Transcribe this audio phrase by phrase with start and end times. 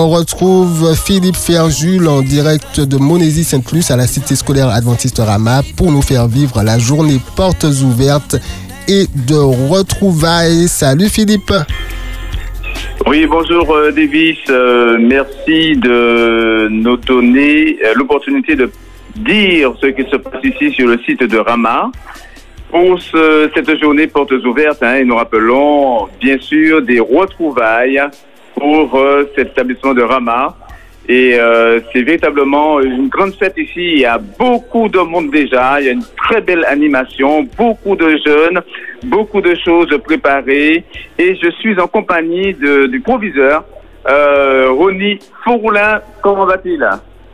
[0.00, 5.62] On retrouve Philippe Ferjul en direct de Monésie Sainte-Luce à la cité scolaire adventiste Rama
[5.76, 8.36] pour nous faire vivre la journée portes ouvertes
[8.86, 10.68] et de retrouvailles.
[10.68, 11.52] Salut Philippe.
[13.08, 14.38] Oui, bonjour euh, Davis.
[14.48, 18.70] Euh, merci de nous donner euh, l'opportunité de
[19.16, 21.90] dire ce qui se passe ici sur le site de Rama.
[22.70, 28.00] Pour cette journée portes ouvertes, hein, et nous rappelons bien sûr des retrouvailles
[28.58, 29.00] pour
[29.34, 30.56] cet établissement de Rama.
[31.08, 33.92] Et euh, c'est véritablement une grande fête ici.
[33.94, 35.80] Il y a beaucoup de monde déjà.
[35.80, 38.60] Il y a une très belle animation, beaucoup de jeunes,
[39.04, 40.84] beaucoup de choses préparées.
[41.18, 43.64] Et je suis en compagnie de, du proviseur,
[44.06, 46.00] euh, Ronnie Fouroulin.
[46.20, 46.86] Comment va-t-il?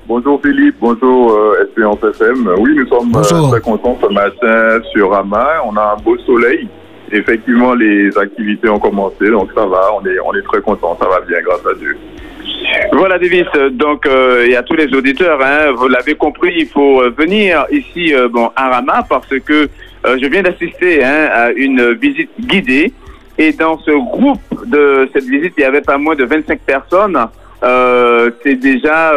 [0.07, 2.55] Bonjour Philippe, bonjour euh, Espérance FM.
[2.59, 5.49] Oui, nous sommes euh, très contents ce matin sur Rama.
[5.65, 6.69] On a un beau soleil.
[7.15, 9.91] Effectivement, les activités ont commencé, donc ça va.
[9.95, 10.99] On est, on est très contents.
[11.01, 11.97] Ça va bien, grâce à Dieu.
[12.93, 13.47] Voilà, Davis.
[13.73, 17.67] Donc, euh, et à tous les auditeurs, hein, vous l'avez compris, il faut euh, venir
[17.71, 19.69] ici, euh, bon, à Rama, parce que
[20.05, 22.93] je viens d'assister hein, à une visite guidée.
[23.39, 27.19] Et dans ce groupe de cette visite, il y avait pas moins de 25 personnes.
[28.43, 29.13] C'est déjà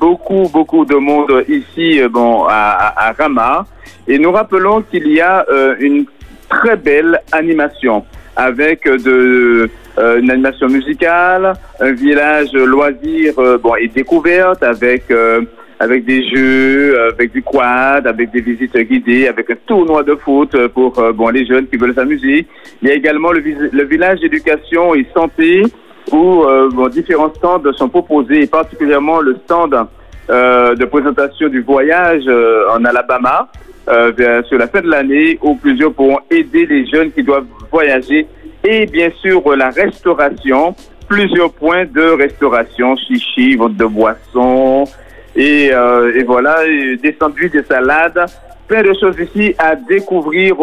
[0.00, 3.66] beaucoup, beaucoup de monde ici, bon, à, à, Rama.
[4.08, 5.44] Et nous rappelons qu'il y a
[5.78, 6.06] une
[6.48, 8.04] très belle animation
[8.36, 15.40] avec de euh, une animation musicale, un village loisir euh, bon, et découverte avec euh,
[15.78, 20.56] avec des jeux, avec du quad, avec des visites guidées, avec un tournoi de foot
[20.68, 22.46] pour bon les jeunes qui veulent s'amuser.
[22.80, 25.64] Il y a également le, le village d'éducation et santé
[26.10, 29.76] où bon, différents stands sont proposés, et particulièrement le stand
[30.30, 32.26] de présentation du voyage
[32.74, 33.50] en Alabama
[34.48, 38.26] sur la fin de l'année où plusieurs pourront aider les jeunes qui doivent voyager.
[38.64, 40.74] Et bien sûr la restauration,
[41.08, 44.84] plusieurs points de restauration, chichi, vente de boissons.
[45.36, 48.24] Et, euh, et voilà, des sandwichs, des salades,
[48.66, 50.56] plein de choses ici à découvrir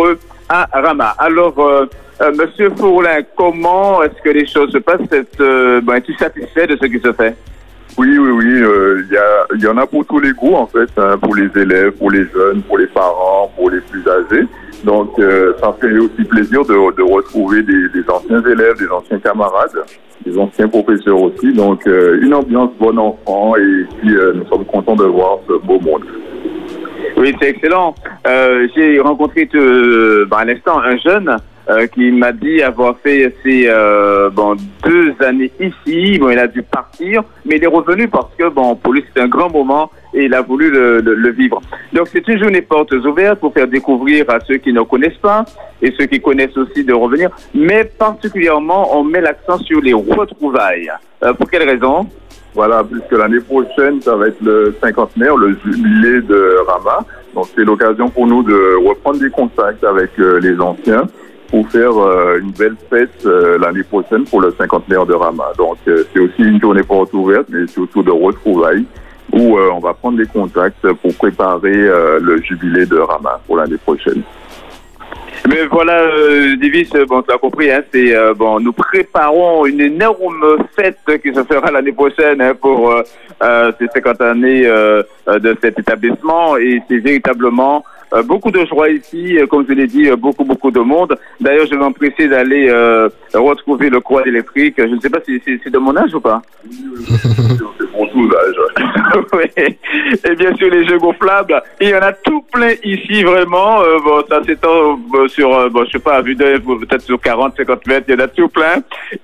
[0.50, 1.14] à Rama.
[1.18, 1.86] Alors, euh,
[2.22, 5.02] euh, Monsieur Fourlin, comment est-ce que les choses se passent?
[5.40, 7.36] Euh, ben, Es-tu satisfait de ce qui se fait?
[7.98, 8.46] Oui, oui, oui.
[8.46, 11.92] Il y, y, en a pour tous les goûts, en fait, hein, pour les élèves,
[11.92, 14.48] pour les jeunes, pour les parents, pour les plus âgés.
[14.84, 19.72] Donc, euh, ça fait aussi plaisir de, retrouver des, anciens élèves, des anciens camarades,
[20.26, 21.54] des anciens professeurs aussi.
[21.54, 25.54] Donc, euh, une ambiance bon enfant et puis euh, nous sommes contents de voir ce
[25.66, 26.04] beau monde.
[27.16, 27.96] Oui, c'est excellent.
[28.28, 29.48] Euh, J'ai rencontré
[30.30, 31.38] bah, à l'instant un jeune
[31.70, 36.18] euh, qui m'a dit avoir fait ses euh, bon, deux années ici.
[36.20, 39.22] Bon, il a dû partir, mais il est revenu parce que bon, pour lui c'était
[39.22, 41.62] un grand moment et il a voulu le, le, le vivre.
[41.94, 45.46] Donc c'est une journée portes ouvertes pour faire découvrir à ceux qui ne connaissent pas
[45.82, 47.30] et ceux qui connaissent aussi de revenir.
[47.54, 50.92] Mais particulièrement, on met l'accent sur les retrouvailles.
[51.24, 52.08] Euh, pour quelle raison?
[52.54, 57.04] Voilà, puisque l'année prochaine, ça va être le cinquantenaire, le jubilé de Rama.
[57.34, 61.08] Donc c'est l'occasion pour nous de reprendre des contacts avec euh, les anciens
[61.54, 65.52] pour faire euh, une belle fête euh, l'année prochaine pour le cinquantenaire de Rama.
[65.56, 68.86] Donc euh, c'est aussi une journée porte ouverte, mais surtout de retrouvailles
[69.32, 74.22] où on va prendre des contacts pour préparer le jubilé de Rama pour l'année prochaine.
[75.48, 76.06] Mais voilà,
[76.58, 81.44] Divis, bon, tu as compris, hein, c'est bon, nous préparons une énorme fête qui se
[81.46, 82.94] fera l'année prochaine hein, pour
[83.42, 87.84] ces 50 années de cet établissement et c'est véritablement
[88.22, 91.18] beaucoup de joie ici, euh, comme je l'ai dit, euh, beaucoup, beaucoup de monde.
[91.40, 92.72] D'ailleurs, je vais m'empresser d'aller
[93.34, 94.76] retrouver le quad électrique.
[94.78, 96.42] Je ne sais pas si c'est de mon âge ou pas.
[99.34, 99.46] oui.
[100.26, 101.62] Et bien sûr, les jeux gonflables.
[101.82, 103.80] Il y en a tout plein ici, vraiment.
[104.04, 107.88] bon, ça s'étend sur, bon, je sais pas, à vue d'œil, peut-être sur 40, 50
[107.88, 108.06] mètres.
[108.10, 108.76] Il y en a tout plein.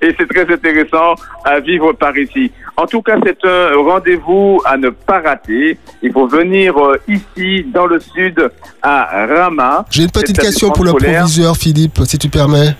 [0.01, 2.51] Et c'est très intéressant à vivre par ici.
[2.77, 5.77] En tout cas, c'est un rendez-vous à ne pas rater.
[6.01, 6.75] Il faut venir
[7.07, 8.49] ici, dans le sud,
[8.81, 9.85] à Rama.
[9.89, 12.75] J'ai une petite question pour le proviseur, Philippe, si tu permets.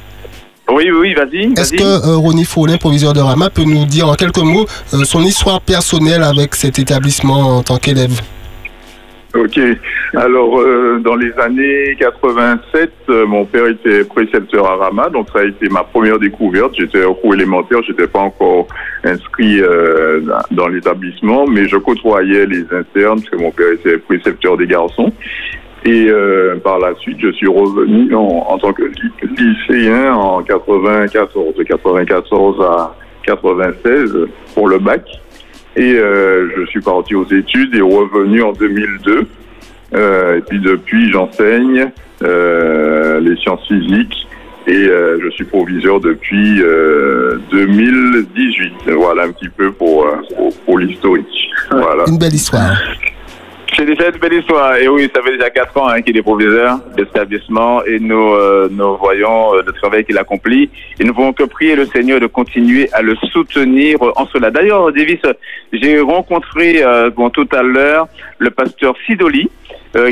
[0.72, 1.54] Oui, oui, vas-y.
[1.54, 5.04] Est-ce que euh, Ronnie Follin, proviseur de Rama, peut nous dire en quelques mots euh,
[5.04, 8.22] son histoire personnelle avec cet établissement en tant qu'élève?
[9.36, 9.60] Ok.
[10.16, 15.40] Alors, euh, dans les années 87, euh, mon père était précepteur à Rama, donc ça
[15.40, 16.74] a été ma première découverte.
[16.76, 18.68] J'étais au cours élémentaire, j'étais pas encore
[19.04, 24.58] inscrit euh, dans l'établissement, mais je côtoyais les internes, parce que mon père était précepteur
[24.58, 25.14] des garçons.
[25.86, 28.84] Et euh, par la suite, je suis revenu en, en tant que
[29.38, 34.14] lycéen en 94, de 94 à 96
[34.54, 35.04] pour le bac.
[35.78, 39.28] Et euh, je suis parti aux études et revenu en 2002.
[39.94, 41.92] Euh, et puis depuis, j'enseigne
[42.22, 44.28] les sciences physiques
[44.68, 46.62] et je suis proviseur depuis
[47.52, 48.74] 2018.
[48.98, 50.06] Voilà un petit peu pour,
[50.66, 51.26] pour, l'historique.
[51.72, 52.04] Voilà.
[52.08, 52.76] Une belle histoire.
[53.80, 54.76] C'est déjà une belle histoire.
[54.76, 58.36] Et oui, ça fait déjà quatre ans hein, qu'il est proviseur d'établissement et nous,
[58.72, 60.70] nous voyons le travail qu'il accomplit.
[61.00, 64.52] Et nous ne pouvons que prier le Seigneur de continuer à le soutenir en cela.
[64.52, 65.22] D'ailleurs, Davis,
[65.72, 66.84] j'ai rencontré
[67.16, 69.50] bon, tout à l'heure le pasteur Sidoli,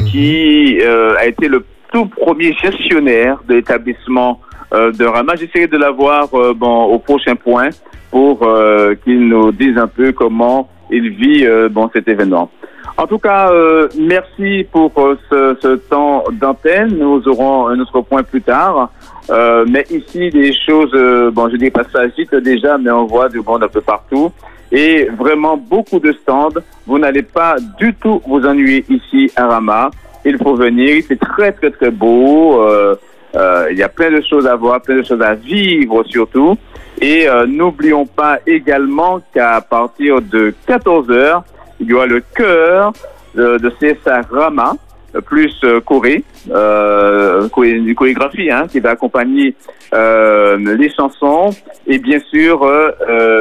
[0.09, 4.39] qui a été le tout premier gestionnaire de l'établissement
[4.73, 5.35] euh, de Rama.
[5.35, 7.69] J'essaierai de l'avoir euh, bon, au prochain point
[8.11, 12.49] pour euh, qu'il nous dise un peu comment il vit bon, cet événement.
[12.97, 13.51] En tout cas,
[13.95, 14.91] merci pour
[15.29, 16.97] ce, ce, temps d'antenne.
[16.97, 18.89] Nous aurons un autre point plus tard.
[19.29, 20.91] mais ici, des choses,
[21.31, 24.31] bon, je dis pas ça agite déjà, mais on voit du monde un peu partout.
[24.71, 26.59] Et vraiment beaucoup de stands.
[26.87, 29.91] Vous n'allez pas du tout vous ennuyer ici à Rama
[30.27, 31.03] il faut venir.
[31.07, 32.61] C'est très, très, très beau.
[32.61, 32.95] Euh,
[33.35, 36.57] euh, il y a plein de choses à voir, plein de choses à vivre surtout.
[37.01, 41.43] Et euh, n'oublions pas également qu'à partir de 14 heures,
[41.79, 42.93] il y aura le chœur
[43.35, 44.73] de, de CSA Rama,
[45.25, 49.55] plus euh, choré, euh, chorégraphie, hein, qui va accompagner
[49.91, 51.49] les chansons.
[51.85, 52.65] Et bien sûr,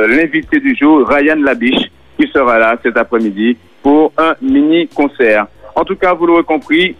[0.08, 5.46] l'invité du jour, Ryan Labiche, qui sera là cet après-midi pour un mini-concert.
[5.74, 6.96] En tout cas, vous l'aurez compris,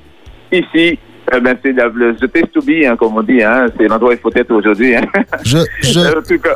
[0.53, 0.99] ici,
[1.35, 3.43] eh ben, c'est the place to be, hein, comme on dit.
[3.43, 3.67] Hein.
[3.77, 4.95] C'est l'endroit où il faut être aujourd'hui.
[4.95, 5.03] Hein.
[5.45, 6.01] Je, je,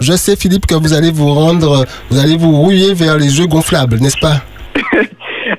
[0.00, 3.46] je, sais, Philippe, que vous allez vous rendre, vous allez vous rouiller vers les jeux
[3.46, 4.42] gonflables, n'est-ce pas?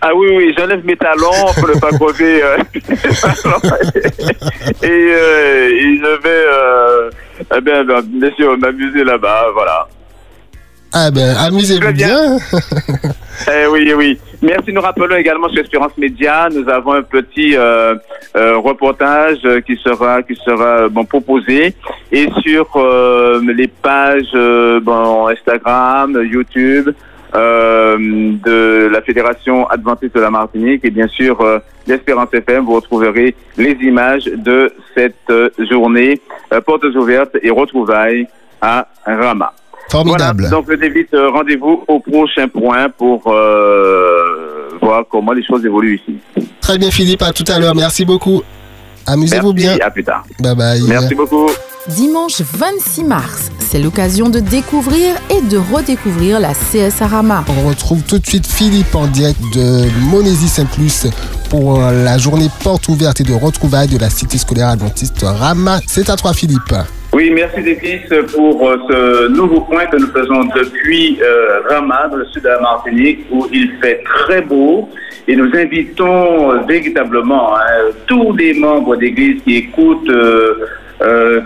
[0.03, 2.41] Ah oui, oui, j'enlève mes talons pour ne pas crever.
[2.41, 2.57] Euh,
[4.81, 7.11] et, euh, et, je vais, euh,
[7.55, 9.87] eh bien, bien sûr, m'amuser là-bas, voilà.
[10.91, 12.39] Ah ben, amusez-vous bien.
[13.47, 14.19] eh oui, oui.
[14.41, 14.73] Merci.
[14.73, 17.93] Nous rappelons également sur Espérance Média, nous avons un petit euh,
[18.35, 21.75] euh, reportage qui sera qui sera bon proposé
[22.11, 24.33] et sur euh, les pages
[24.81, 26.89] bon Instagram, YouTube
[27.33, 31.37] de la Fédération Adventiste de la Martinique et bien sûr
[31.87, 32.65] l'Espérance FM.
[32.65, 35.31] Vous retrouverez les images de cette
[35.69, 36.19] journée
[36.65, 38.27] portes ouvertes et retrouvailles
[38.61, 39.53] à Rama.
[39.91, 40.49] Formidable.
[40.49, 46.47] donc, je t'invite rendez-vous au prochain point pour euh, voir comment les choses évoluent ici.
[46.61, 47.21] Très bien, Philippe.
[47.21, 47.75] À tout à l'heure.
[47.75, 48.41] Merci beaucoup.
[49.05, 49.77] Amusez-vous bien.
[49.81, 50.23] À plus tard.
[50.39, 50.81] Bye bye.
[50.87, 51.49] Merci beaucoup.
[51.87, 57.43] Dimanche 26 mars, c'est l'occasion de découvrir et de redécouvrir la CS Rama.
[57.49, 61.07] On retrouve tout de suite Philippe en direct de Monésie Saint-Plus
[61.49, 65.79] pour la journée porte ouverte et de retrouvailles de la cité scolaire adventiste Rama.
[65.87, 66.71] C'est à toi Philippe.
[67.13, 68.01] Oui, merci Défis
[68.31, 72.47] pour euh, ce nouveau point que nous faisons depuis euh, Rama, dans le sud de
[72.47, 74.87] la Martinique, où il fait très beau.
[75.27, 80.09] Et nous invitons euh, véritablement hein, tous les membres d'église qui écoutent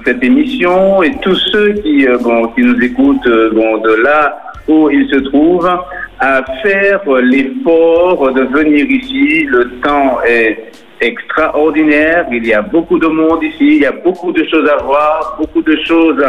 [0.05, 4.37] cette émission et tous ceux qui, bon, qui nous écoutent bon, de là
[4.67, 5.79] où ils se trouvent
[6.19, 9.45] à faire l'effort de venir ici.
[9.45, 10.71] Le temps est
[11.01, 12.25] extraordinaire.
[12.31, 15.35] Il y a beaucoup de monde ici, il y a beaucoup de choses à voir,
[15.39, 16.23] beaucoup de choses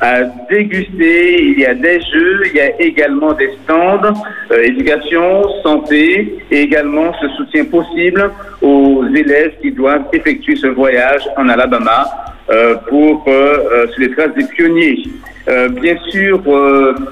[0.00, 1.42] à déguster.
[1.42, 4.12] Il y a des jeux, il y a également des stands,
[4.50, 8.30] euh, éducation, santé et également ce soutien possible
[8.60, 12.31] aux élèves qui doivent effectuer ce voyage en Alabama euh,
[12.88, 15.02] pour euh, sur les traces des pionniers.
[15.80, 16.40] bien sûr,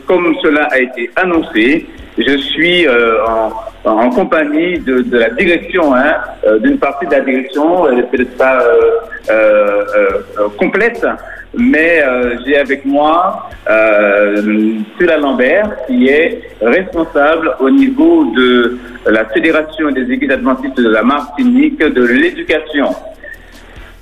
[0.07, 1.87] comme cela a été annoncé,
[2.19, 3.51] je suis en
[3.85, 6.17] en compagnie de, de la direction, hein,
[6.47, 8.81] euh, d'une partie de la direction, peut-être pas euh,
[9.31, 9.85] euh,
[10.39, 11.07] euh complète,
[11.55, 12.03] mais
[12.45, 20.31] j'ai avec moi Sula Lambert, qui est responsable au niveau de la Fédération des Églises
[20.31, 22.91] adventistes de la Martinique de l'éducation.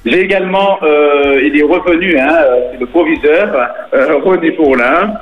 [0.09, 2.35] J'ai également, il est revenu, hein,
[2.79, 5.15] le proviseur, René Fourlin,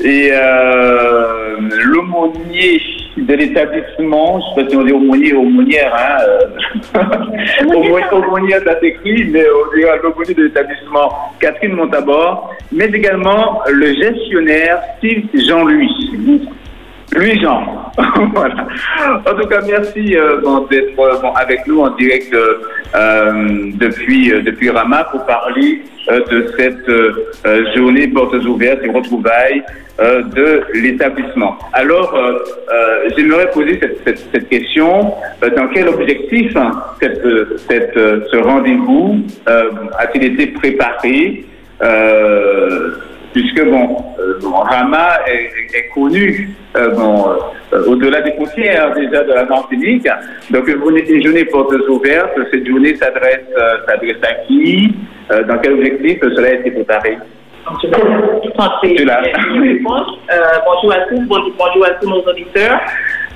[0.00, 2.82] et euh, l'aumônier
[3.16, 6.18] de l'établissement, je ne sais pas si on dit aumônier ou aumônière, hein,
[6.96, 13.86] euh, aumônière ça s'écrit, mais on dirait l'aumônier de l'établissement Catherine Montabor, mais également le
[13.94, 16.46] gestionnaire Steve Jean-Louis.
[17.14, 17.92] Louis-Jean.
[18.34, 18.66] voilà.
[19.26, 25.04] En tout cas, merci euh, d'être euh, avec nous en direct euh, depuis, depuis Rama
[25.04, 29.62] pour parler de cette journée portes ouvertes et retrouvailles
[29.98, 31.58] de l'établissement.
[31.72, 32.16] Alors,
[33.16, 35.14] j'aimerais poser cette, cette, question.
[35.56, 36.56] dans quel objectif
[37.02, 37.24] cette,
[37.68, 41.44] cette, ce rendez-vous a-t-il été préparé
[43.32, 44.04] puisque bon,
[44.42, 47.26] Rama est, connu bon,
[47.86, 50.08] au-delà des frontières déjà de la Martinique.
[50.50, 52.38] Donc, une journée portes ouvertes.
[52.50, 53.44] Cette journée s'adresse
[54.22, 54.94] à qui
[55.28, 57.18] dans quel objectif cela a été préparé?
[59.04, 59.22] Là.
[59.82, 62.80] bonjour à tous, bonjour à tous nos auditeurs.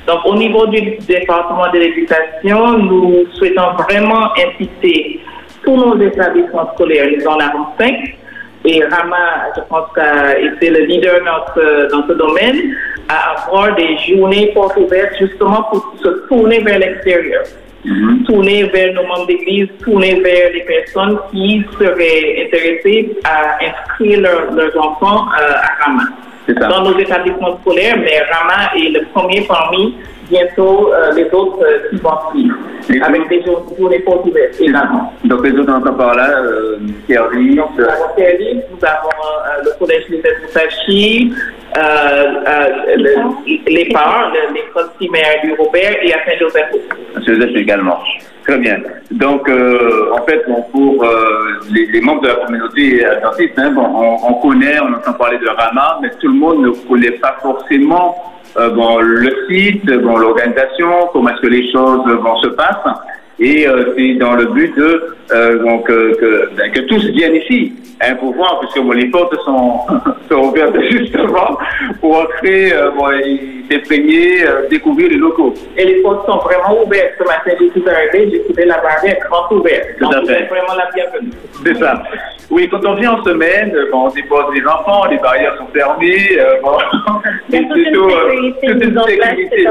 [0.06, 5.20] Donc, au niveau du département de l'éducation, nous souhaitons vraiment inciter
[5.64, 8.16] tous nos établissements scolaires, dans la 5,
[8.64, 12.76] et Rama, je pense qu'a été le leader dans ce, dans ce domaine,
[13.08, 17.42] à avoir des journées portes ouvertes justement pour se tourner vers l'extérieur.
[17.86, 18.24] Mm-hmm.
[18.24, 24.78] Tourner vers nos membres d'église, tourner vers les personnes qui seraient intéressées à inscrire leurs
[24.78, 26.04] enfants euh, à Rama
[26.54, 29.94] dans nos établissements scolaires, mais Rama est le premier parmi
[30.30, 32.56] bientôt euh, les autres euh, qui vont suivre,
[33.02, 33.42] avec des
[33.76, 35.12] journées portes ouvertes également.
[35.24, 39.78] Donc les autres encore par là, euh, Kerry, nous avons Kerry, nous avons euh, le
[39.78, 41.32] collège Lisette Moussachi,
[43.66, 46.88] les parts, l'école primaire du Robert et à Saint-Joseph aussi.
[47.14, 47.98] Saint-Joseph également.
[48.46, 48.78] Très bien.
[49.10, 53.82] Donc, euh, en fait, pour euh, les, les, membres de la communauté adventiste, hein, bon,
[53.82, 57.36] on, on, connaît, on entend parler de Rama, mais tout le monde ne connaît pas
[57.42, 62.76] forcément euh, bon, le site, bon, l'organisation, comment est-ce que les choses vont se passent.
[63.40, 65.16] Et euh, c'est dans le but de
[65.64, 69.80] donc, que, ben, que tous viennent ici un pouvoir, puisque bon, les portes sont,
[70.30, 71.58] sont ouvertes justement
[72.00, 73.08] pour entrer, euh, bon,
[73.70, 75.52] s'imprégner, euh, découvrir les locaux.
[75.76, 77.12] Et les portes sont vraiment ouvertes.
[77.18, 79.86] Ce matin, je suis arrivé, j'ai trouvé la barrière grand ouverte.
[79.98, 80.46] Tout à fait.
[80.46, 81.30] vraiment la bienvenue.
[81.64, 82.02] C'est ça.
[82.50, 86.38] Oui, quand on vient en semaine, bon, on dépose les enfants, les barrières sont fermées.
[86.38, 86.78] Euh, bon,
[87.50, 89.66] toute une sécurité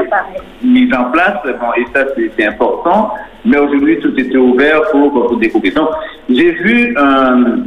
[0.62, 3.12] mise en place, bon, et ça, c'est important.
[3.44, 5.74] Mais aujourd'hui, tout était ouvert pour, pour découvrir.
[5.74, 5.88] Donc,
[6.28, 7.64] j'ai vu euh,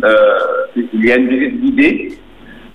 [0.76, 2.10] il y a une visite guidée.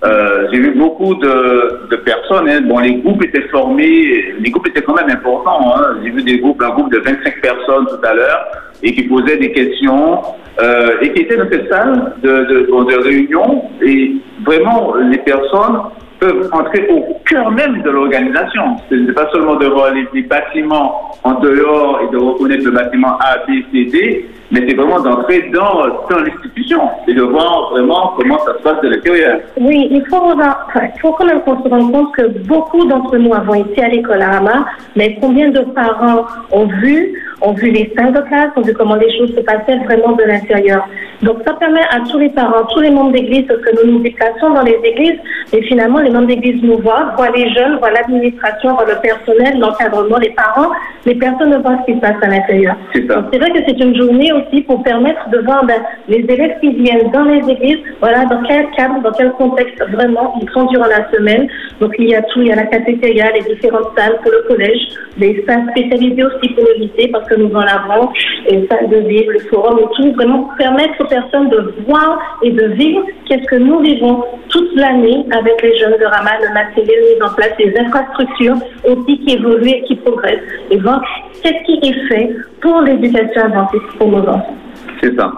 [0.05, 2.49] Euh, j'ai vu beaucoup de, de personnes.
[2.49, 2.61] Hein.
[2.63, 5.75] Bon, les groupes étaient formés, les groupes étaient quand même importants.
[5.77, 5.97] Hein.
[6.03, 8.47] J'ai vu des groupes, un groupe de 25 personnes tout à l'heure,
[8.83, 10.23] et qui posaient des questions,
[10.63, 13.65] euh, et qui étaient dans cette salle de, de, de réunion.
[13.83, 15.79] Et vraiment, les personnes
[16.19, 18.77] peuvent entrer au cœur même de l'organisation.
[18.89, 23.19] Ce n'est pas seulement de voir les, bâtiments en dehors et de reconnaître le bâtiment
[23.21, 28.39] A, B, C, D, mais c'est vraiment d'entrer dans, l'institution et de voir vraiment comment
[28.45, 29.41] ça se passe de l'intérieur.
[29.59, 33.35] Oui, il faut, il faut quand même qu'on se rende compte que beaucoup d'entre nous
[33.35, 37.93] avons été à l'école à Hama, mais combien de parents ont vu ont vu les
[37.97, 40.87] salles de classe, ont vu comment les choses se passaient vraiment de l'intérieur.
[41.23, 43.99] Donc ça permet à tous les parents, tous les membres d'église, parce que nous nous
[44.01, 45.19] déplaçons dans les églises,
[45.53, 49.59] et finalement les membres d'église nous voient, voient les jeunes, voient l'administration, voient le personnel,
[49.59, 50.71] l'encadrement, les parents,
[51.07, 52.77] les personnes ne voient ce qui se passe à l'intérieur.
[52.95, 56.71] C'est vrai que c'est une journée aussi pour permettre de voir ben, les élèves qui
[56.71, 60.87] viennent dans les églises, voilà, dans quel cadre, dans quel contexte vraiment ils sont durant
[60.87, 61.49] la semaine.
[61.81, 64.45] Donc il y a tout, il y a la cafétéria, les différentes salles pour le
[64.47, 64.81] collège,
[65.17, 68.11] des salles spécialisées aussi pour le lycée, parce que nous en avons,
[68.51, 72.19] les salles de ville, le forum et tout, vraiment pour permettre aux personnes de voir
[72.43, 76.55] et de vivre qu'est-ce que nous vivons toute l'année avec les jeunes de Rama, le
[76.55, 81.03] matériel mis en place, les infrastructures aussi qui évoluent et qui progressent, et voir
[81.43, 82.31] qu'est-ce qui est fait
[82.61, 84.57] pour l'éducation adventiste pour nos enfants.
[85.01, 85.33] C'est ça.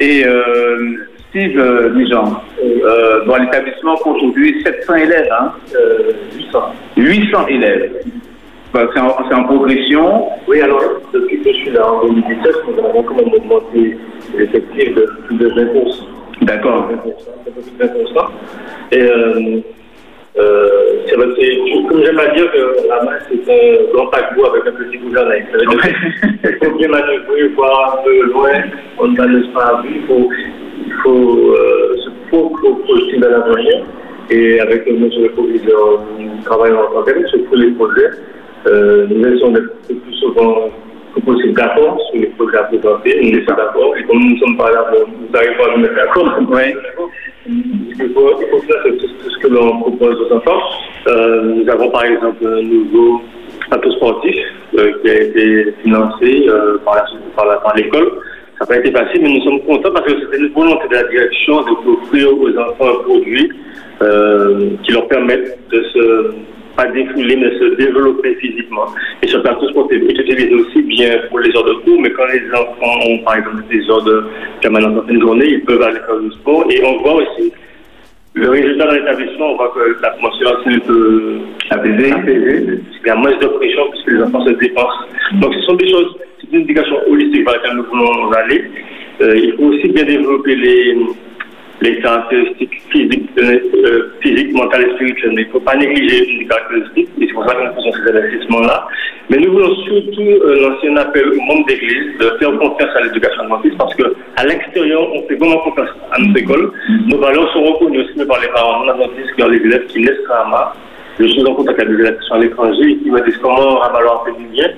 [0.00, 1.90] Et euh, Steve euh,
[2.62, 5.52] euh, dans l'établissement compte aujourd'hui 700 élèves, hein,
[6.36, 6.58] 800.
[6.96, 7.92] Euh, 800 élèves.
[8.76, 10.28] Bah, c'est en, en, progression.
[10.46, 13.96] Oui, alors, depuis que je suis là en 2017, nous avons quand même augmenté
[14.36, 16.04] l'effectif de plus de 20%.
[16.42, 16.90] D'accord.
[17.80, 18.26] 20%.
[18.92, 19.60] Et euh,
[20.36, 20.68] euh,
[21.06, 21.16] c'est
[21.88, 25.46] comme j'aime à dire que la main, c'est un grand paquebot avec un petit gouvernail.
[26.44, 28.50] Il faut bien manœuvrer, voir un peu loin,
[28.98, 30.28] on ne manœuvre pas vu, il faut,
[30.84, 33.86] il faut euh, se projeter l'avenir.
[34.28, 38.10] Et avec le monsieur le proviseur, nous travaillons en tandem sur tous les projets.
[38.66, 40.70] Euh, nous essayons d'être plus souvent
[41.24, 43.32] possible d'accord sur les projets à présenter.
[43.32, 43.96] Nous sommes d'accord.
[43.96, 46.38] Et comme nous ne sommes pas là, nous n'arrivons pas à nous mettre d'accord.
[46.50, 46.74] Oui.
[47.48, 50.60] Il faut, il faut faire tout, tout ce que l'on propose aux enfants.
[51.06, 53.20] Euh, nous avons par exemple un nouveau
[53.68, 54.34] plateau sportif
[54.76, 57.04] euh, qui a été financé euh, par, la,
[57.36, 58.18] par, la, par l'école.
[58.58, 60.94] Ça n'a pas été facile, mais nous sommes contents parce que c'était une volonté de
[60.94, 63.52] la direction de offrir aux enfants un produit
[64.82, 66.34] qui leur permette de se
[66.76, 68.86] pas défouler, mais se développer physiquement.
[69.22, 72.26] Et ce plateau sportif est utilisé aussi bien pour les heures de cours, mais quand
[72.26, 74.24] les enfants ont, par exemple, des heures de
[74.60, 76.64] permanence en fin de journée, ils peuvent aller faire du sport.
[76.70, 77.52] Et on voit aussi
[78.34, 81.38] le résultat dans l'établissement, on voit que l'atmosphère est un peu
[81.70, 82.12] apaisée.
[82.28, 85.06] Il y a moins de pression puisque les enfants se dépensent.
[85.40, 88.64] Donc ce sont des choses, c'est une indication holistique par laquelle nous voulons aller.
[89.22, 90.98] Euh, il faut aussi bien développer les
[91.80, 95.32] les caractéristiques physiques, euh, physiques, mentales et spirituelles.
[95.34, 97.92] Mais il ne faut pas négliger les caractéristiques, et c'est pour ça que nous faisons
[97.92, 98.88] ces investissements-là.
[99.28, 103.02] Mais nous voulons surtout euh, lancer un appel au monde d'église de faire confiance à
[103.02, 106.70] l'éducation adventiste parce qu'à l'extérieur, on fait vraiment confiance à nos écoles.
[107.08, 110.30] Nos valeurs sont reconnues aussi par les parents non adventistes ont les élèves qui naissent
[110.30, 110.74] à Rama.
[111.18, 113.78] Je suis en contact avec des élèves qui sont à l'étranger qui me disent comment
[113.78, 114.68] Rama fait du bien.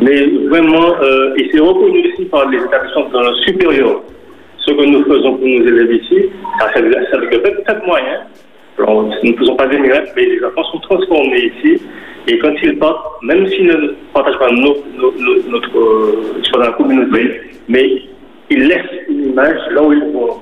[0.00, 4.02] Mais vraiment, euh, et c'est reconnu aussi par les établissements dans le supérieur
[4.66, 8.22] ce que nous faisons pour nos élèves ici, ça fait peut-être moyen.
[8.78, 11.82] nous ne faisons pas des miracles, mais les enfants sont transformés ici.
[12.28, 14.82] Et quand ils partent, même s'ils ne partagent pas notre,
[15.48, 18.02] notre, euh, dans la communauté, mais
[18.50, 20.40] ils laissent une image là où ils vont.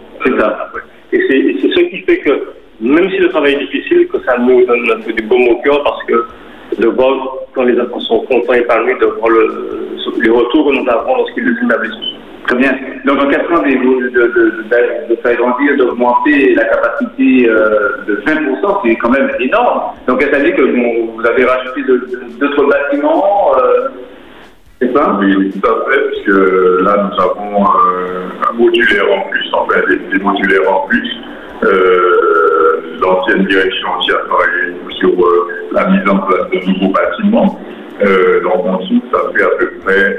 [1.12, 4.64] Et c'est ce qui fait que, même si le travail est difficile, que ça nous
[4.64, 6.25] donne un peu du baume au cœur parce que
[6.81, 10.76] de voir quand les enfants sont contents et épanouis, de voir le, les retours que
[10.76, 11.93] nous avons lorsqu'ils les établissent.
[12.47, 12.73] Très bien.
[13.04, 18.80] Donc en 4 ans, de, de, de, faire grandir, d'augmenter la capacité euh, de 20%,
[18.82, 19.92] c'est quand même énorme.
[20.06, 21.82] Donc ça veut dire que vous avez rajouté
[22.40, 23.88] d'autres bâtiments euh,
[24.80, 25.16] c'est ça?
[25.20, 26.38] Oui, tout à fait, puisque
[26.82, 31.11] là nous avons euh, un modulaire en plus, en fait, des, modulaires en plus.
[33.00, 35.11] L'ancienne direction qui a travaillé sur
[35.73, 37.61] la mise en place de nouveaux bâtiments.
[38.00, 40.18] Donc en tout, ça fait à peu près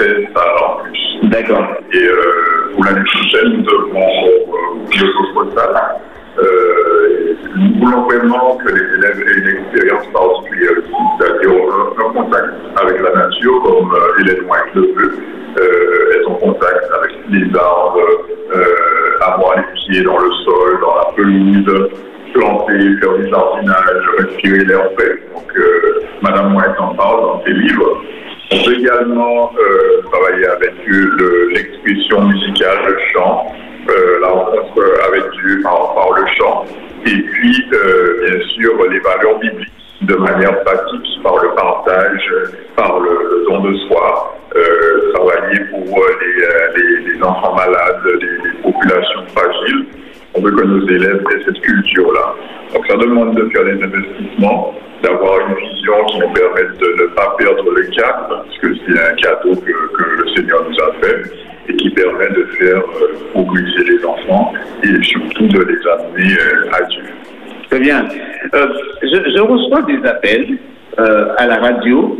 [0.00, 1.28] 16 salles en plus.
[1.28, 1.76] D'accord.
[1.92, 6.00] Et euh, pour l'année prochaine, nous devons euh, d'autres salles.
[6.38, 10.82] Euh, nous voulons vraiment que les élèves aient une expérience particulière,
[11.18, 15.18] c'est-à-dire un, contact avec la nature, comme euh, Hélène White le veut,
[15.58, 18.00] euh, être en contact avec les arbres,
[19.20, 21.90] avoir les pieds dans le sol, dans la pelouse,
[22.32, 25.18] planter, faire du jardinage, respirer l'air frais.
[25.34, 25.52] Donc,
[26.30, 28.02] Madame White en parle dans ses livres.
[28.52, 30.72] On peut également euh, travailler avec
[31.54, 33.52] l'expression musicale, le chant,
[33.88, 36.64] euh, la rencontre avec Dieu par, le chant,
[37.04, 39.72] et puis euh, bien sûr les valeurs bibliques
[40.02, 42.34] de manière pratique par le partage,
[42.76, 44.36] par le, don de soi,
[45.14, 49.86] travailler pour les, enfants malades, les, populations fragiles.
[50.34, 52.34] On veut que nos élèves aient cette culture-là.
[52.72, 57.06] Donc ça demande de faire des investissements d'avoir une vision qui nous permette de ne
[57.14, 61.22] pas perdre le cap, parce que c'est un cadeau que, le Seigneur nous a fait
[61.68, 64.52] et qui permet de faire euh, progresser les enfants
[64.82, 67.02] et surtout de les amener euh, à Dieu.
[67.68, 68.06] Très bien.
[68.54, 68.66] Euh,
[69.02, 70.58] je, reçois des appels
[71.38, 72.18] à la radio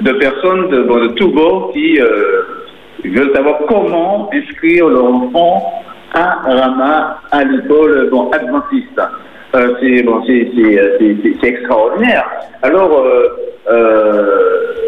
[0.00, 1.98] de personnes de, de tous bords qui
[3.04, 9.00] veulent savoir comment inscrire leur enfant à Rama, à l'école bon, adventiste.
[9.54, 12.28] Euh, c'est bon, c'est extraordinaire.
[12.62, 13.28] Alors, euh,
[13.70, 14.26] euh,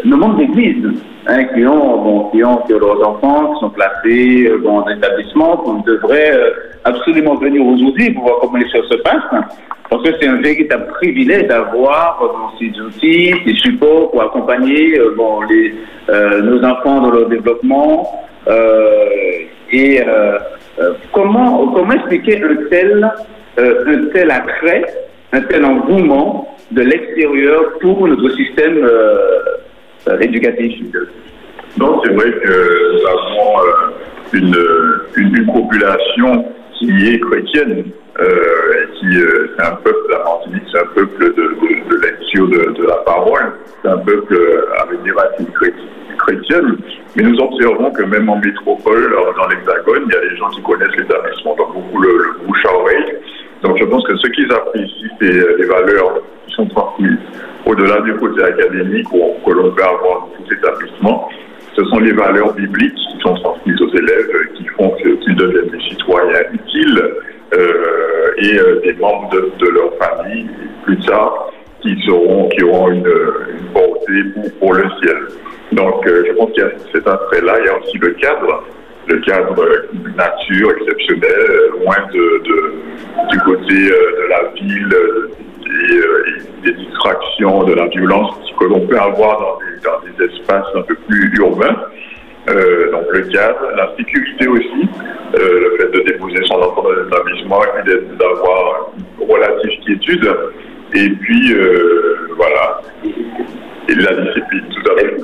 [0.05, 0.85] le monde d'église,
[1.27, 5.57] hein, qui, ont, bon, qui, ont, ont leurs enfants, qui sont placés bon, dans établissement,
[5.57, 6.37] qu'on devrait
[6.83, 9.43] absolument venir aujourd'hui pour voir comment les choses se passent.
[9.89, 12.21] Parce que c'est un véritable privilège d'avoir
[12.59, 15.73] ces outils, ces supports pour accompagner bon, les,
[16.43, 18.07] nos enfants dans leur développement.
[19.71, 20.03] et
[21.11, 23.11] comment, comment expliquer un tel
[23.59, 24.85] euh, un tel attrait,
[25.33, 29.39] un tel engouement de l'extérieur pour notre système euh,
[30.07, 30.79] euh, éducatif?
[31.77, 33.59] Non, c'est vrai que nous avons
[34.33, 34.55] une,
[35.17, 36.45] une, population
[36.77, 37.85] qui est chrétienne,
[38.95, 39.07] qui
[39.57, 40.23] c'est un peuple, la
[40.71, 44.37] c'est un peuple de, de, lecture de, la parole, c'est un peuple
[44.81, 45.85] avec des racines chrétiennes,
[47.15, 50.61] mais nous observons que même en métropole, dans l'Hexagone, il y a des gens qui
[50.61, 53.15] connaissent l'établissement, donc beaucoup le, bouche à oreille,
[53.63, 57.17] donc je pense que ce qu'ils apprécient, c'est euh, les valeurs qui sont transmises
[57.65, 61.29] au-delà du côté académique que l'on peut avoir dans tout établissement.
[61.75, 65.69] Ce sont les valeurs bibliques qui sont transmises aux élèves, euh, qui font qu'ils deviennent
[65.69, 67.03] des citoyens utiles
[67.53, 70.47] euh, et des membres de, leur famille,
[70.83, 71.51] plus tard,
[71.81, 73.09] qui, seront, qui auront une,
[73.73, 74.23] portée
[74.59, 75.17] pour, le ciel.
[75.71, 77.59] Donc je pense qu'il y a cet aspect-là.
[77.59, 78.63] Il y a aussi le cadre
[79.09, 79.55] le cadre
[80.15, 81.31] nature exceptionnel,
[81.81, 82.43] loin de,
[83.31, 85.31] du côté euh, de la ville euh,
[86.27, 90.95] et, des distractions, de la violence que l'on peut avoir dans des, espaces un peu
[91.07, 91.75] plus urbains.
[92.49, 94.89] Euh, donc le cadre, la sécurité aussi,
[95.33, 100.29] le fait de déposer son enfant dans un établissement et d'avoir une relative quiétude.
[100.93, 101.53] Et puis,
[103.89, 105.15] et la discipline, tout à fait.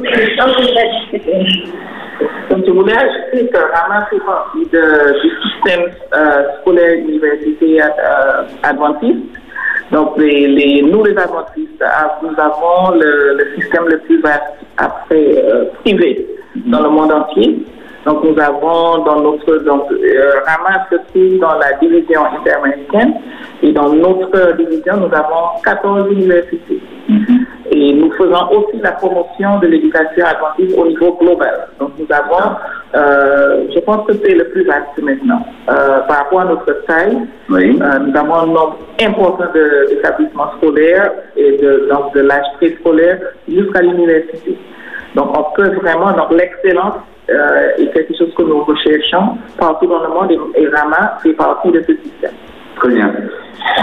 [2.50, 9.20] Donc, je voulais ajouter que partie du système euh, scolaire universitaire euh, adventiste.
[9.92, 10.24] Donc, nous,
[11.04, 14.44] les adventistes, ah, nous avons le, système le plus vaste
[14.78, 15.44] après
[15.82, 16.26] privé
[16.68, 17.66] dans le monde entier.
[18.06, 19.58] Donc, nous avons dans notre.
[19.64, 20.32] Donc, euh,
[21.40, 23.16] dans la division interaméricaine
[23.64, 26.82] et dans notre division, nous avons 14 universités.
[27.72, 31.68] Et nous faisons aussi la promotion de l'éducation adventiste au niveau global.
[31.80, 32.56] Donc, nous avons,
[32.96, 35.42] euh, je pense que c'est le plus vaste maintenant.
[35.70, 37.18] Euh, par rapport à notre taille,
[37.50, 37.80] Oui.
[37.82, 43.20] euh, nous avons un nombre important de- d'établissements scolaires et de, donc de l'âge préscolaire
[43.48, 44.58] jusqu'à l'université.
[45.16, 46.96] Donc, on peut vraiment, donc l'excellence
[47.28, 51.72] est quelque chose que nous recherchons partout dans le monde et, et Rama fait partie
[51.72, 52.32] de ce système.
[52.76, 53.14] Très bien.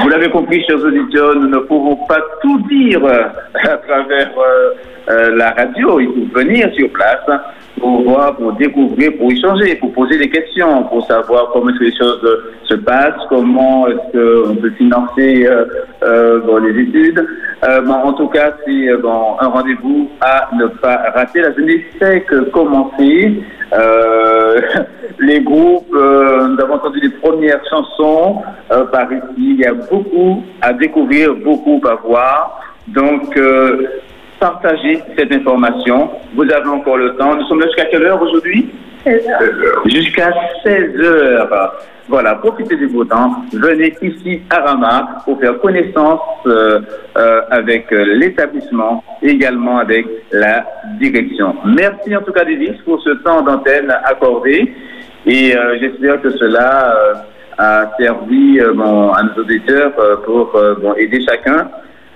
[0.01, 3.25] Vous l'avez compris, chers auditeurs, nous ne pouvons pas tout dire euh,
[3.55, 4.71] à travers euh,
[5.11, 6.01] euh, la radio.
[6.01, 7.41] Il faut venir sur place
[7.79, 11.85] pour voir, pour découvrir, pour échanger, pour poser des questions, pour savoir comment est-ce que
[11.85, 15.47] les choses se passent, comment est-ce qu'on peut financer
[16.05, 17.27] les études.
[17.63, 21.41] En tout cas, c'est un rendez-vous à ne pas rater.
[21.41, 23.43] La jeunesse fait que commencer.
[25.23, 29.23] Les groupes, euh, nous avons entendu les premières chansons euh, par ici.
[29.39, 32.61] Il y a beaucoup à découvrir, beaucoup à voir.
[32.89, 33.87] Donc, euh,
[34.41, 36.11] partagez cette information.
[36.35, 37.37] Vous avez encore le temps.
[37.37, 38.69] Nous sommes jusqu'à quelle heure aujourd'hui?
[39.87, 40.33] Jusqu'à
[40.65, 41.73] 16 heures.
[42.09, 43.45] Voilà, profitez du beau temps.
[43.53, 46.81] Venez ici à Rama pour faire connaissance euh,
[47.17, 50.67] euh, avec euh, l'établissement, également avec la
[51.01, 51.55] direction.
[51.65, 54.75] Merci en tout cas, Davis, pour ce temps d'antenne accordé.
[55.25, 57.23] Et j'espère que cela
[57.57, 59.93] a servi à nos auditeurs
[60.25, 60.53] pour
[60.99, 61.69] aider chacun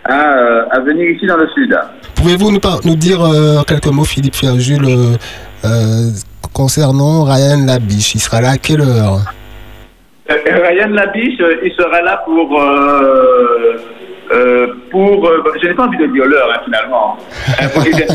[0.03, 1.79] à, venir ici dans le sud.
[2.17, 3.21] Pouvez-vous nous, dire
[3.65, 4.83] quelques mots, Philippe Ferjul,
[5.65, 6.11] euh,
[6.57, 9.19] concernant Ryan Labiche Il sera là à quelle heure?
[10.31, 10.35] Euh,
[10.69, 12.61] Ryan Labiche, euh, il sera là pour.
[12.63, 13.77] euh,
[14.91, 15.31] pour
[15.63, 17.17] je n'ai pas envie de dire l'heure hein, finalement.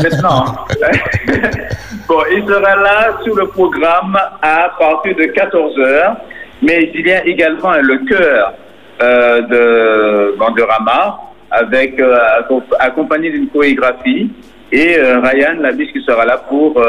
[0.02, 0.44] Maintenant.
[2.08, 6.16] bon, il sera là sur le programme à partir de 14 heures.
[6.60, 8.52] Mais il y a également le cœur
[9.00, 11.18] de Banderama
[11.50, 14.30] avec accom- accompagné d'une chorégraphie
[14.70, 16.80] et Ryan Labiche qui sera là pour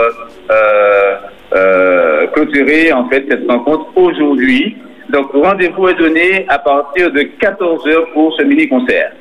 [1.55, 4.77] euh, clôturer en fait cette rencontre aujourd'hui.
[5.11, 9.11] Donc rendez-vous est donné à partir de 14 heures pour ce mini concert.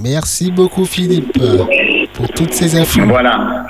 [0.00, 1.38] Merci beaucoup, Philippe,
[2.14, 3.02] pour toutes ces infos.
[3.06, 3.66] Voilà.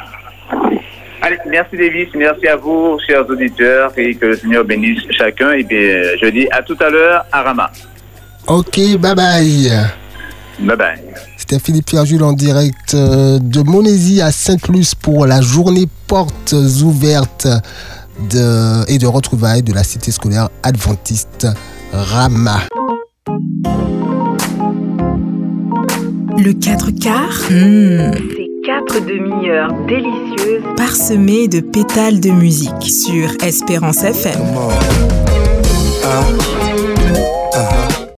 [1.20, 5.52] Allez, merci Davis, merci à vous, chers auditeurs, et que le Seigneur bénisse chacun.
[5.52, 7.70] Et bien, je dis à tout à l'heure à Rama.
[8.48, 9.70] Ok, bye bye.
[10.58, 11.31] Bye bye.
[11.52, 17.46] C'était Philippe Ferjul en direct euh, de Monésie à Sainte-Luce pour la journée portes ouvertes
[18.30, 21.46] de, et de retrouvailles de la cité scolaire adventiste
[21.92, 22.60] Rama.
[26.38, 30.62] Le 4 quarts, Ces quatre demi-heures délicieuses.
[30.78, 34.40] Parsemé de pétales de musique sur Espérance FM.